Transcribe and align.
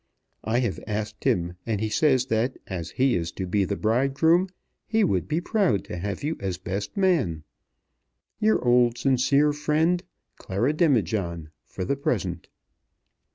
I 0.43 0.61
have 0.61 0.79
asked 0.87 1.25
him, 1.25 1.57
and 1.63 1.79
he 1.79 1.89
says 1.89 2.25
that 2.25 2.57
as 2.65 2.89
he 2.89 3.13
is 3.13 3.31
to 3.33 3.45
be 3.45 3.65
the 3.65 3.75
bridegroom 3.75 4.49
he 4.87 5.03
would 5.03 5.27
be 5.27 5.39
proud 5.39 5.83
to 5.85 5.97
have 5.97 6.23
you 6.23 6.37
as 6.39 6.57
best 6.57 6.97
man. 6.97 7.43
Your 8.39 8.65
old 8.65 8.97
sincere 8.97 9.53
friend, 9.53 10.01
CLARA 10.37 10.73
DEMIJOHN, 10.73 11.49
for 11.67 11.85
the 11.85 11.97
present. 11.97 12.49